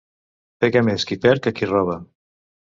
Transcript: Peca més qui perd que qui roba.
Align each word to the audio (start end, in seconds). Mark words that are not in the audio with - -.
Peca 0.65 0.83
més 0.87 1.05
qui 1.11 1.19
perd 1.27 1.45
que 1.45 1.55
qui 1.61 1.71
roba. 1.75 2.01